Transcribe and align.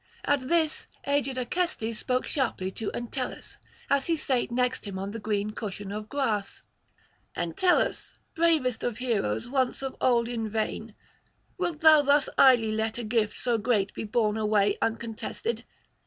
At 0.25 0.47
this 0.47 0.87
aged 1.05 1.37
Acestes 1.37 1.99
spoke 1.99 2.25
sharply 2.25 2.71
to 2.71 2.89
Entellus, 2.91 3.57
as 3.87 4.07
he 4.07 4.15
sate 4.15 4.49
next 4.51 4.87
him 4.87 4.97
on 4.97 5.11
the 5.11 5.19
green 5.19 5.51
cushion 5.51 5.91
of 5.91 6.09
grass: 6.09 6.63
'Entellus, 7.35 8.15
bravest 8.33 8.83
of 8.83 8.97
heroes 8.97 9.47
once 9.47 9.83
of 9.83 9.95
old 10.01 10.27
in 10.27 10.49
vain, 10.49 10.95
wilt 11.59 11.81
thou 11.81 12.01
thus 12.01 12.29
idly 12.35 12.71
let 12.71 12.97
a 12.97 13.03
gift 13.03 13.37
so 13.37 13.59
great 13.59 13.93
be 13.93 14.03
borne 14.03 14.37
away 14.37 14.75
uncontested? 14.81 15.65